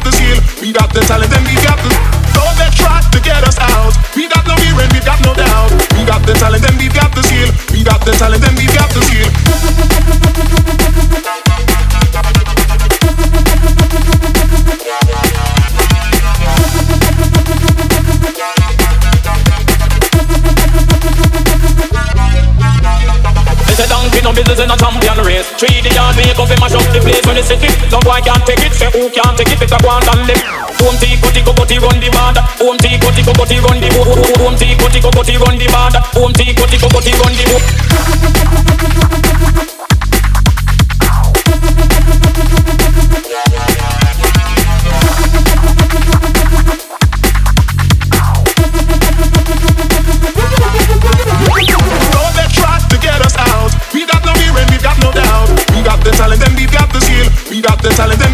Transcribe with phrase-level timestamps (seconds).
[0.00, 1.90] got the skill, we got the talent, and we got the
[2.32, 3.92] though they try to get us out.
[4.16, 5.70] We got no fear and we got no doubt.
[5.96, 7.50] We got the talent and we got the skill.
[7.72, 9.28] We got the talent and we got the skill.
[23.80, 25.48] say donkey, no business in a champion race.
[25.56, 27.90] Three the yard, we they mash up the place when they city it.
[27.90, 29.99] No boy can't take it, say who can't take it, it a go
[33.34, 33.88] Cutty, run the
[34.40, 35.94] Home tea, cutty, cutty, run the band.
[36.14, 37.44] Home tea, cutty, cutty, run the
[55.70, 58.29] We got the talent and we got the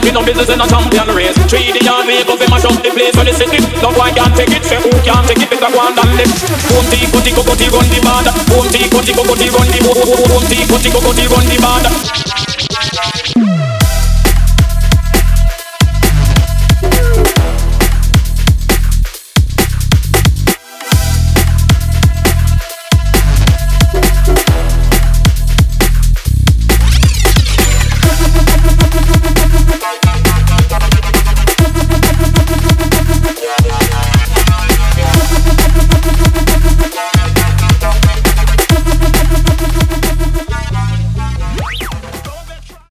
[0.00, 1.36] business in a champion race.
[1.48, 3.64] Three the yard make up, mash up the place they set it.
[3.82, 6.32] No one can't take it, say who can take it, better go and live.
[6.68, 8.28] Boom tea, cutty, cutty, run the band.
[8.52, 9.80] Boom tea, cutty, cutty, run the
[10.28, 12.27] boom tea, cutty, cutty, run the band.